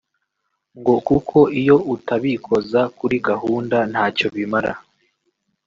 ngo 0.79 0.95
kuko 1.07 1.37
iyo 1.61 1.75
utabikoza 1.93 2.81
kuri 2.97 3.15
gahunda 3.27 3.77
ntacyo 3.91 4.27
bimara 4.35 4.73